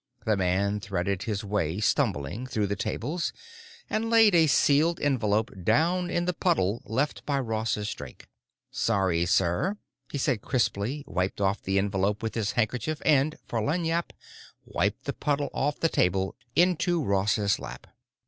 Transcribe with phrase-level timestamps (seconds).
[0.25, 3.31] The man threaded his way, stumbling, through the tables
[3.87, 8.27] and laid a sealed envelope down in the puddle left by Ross's drink.
[8.71, 9.77] "Sorry, sir,"
[10.11, 14.09] he said crisply, wiped off the envelope with his handkerchief and, for lagniappe,
[14.65, 17.85] wiped the puddle off the table into Ross's lap.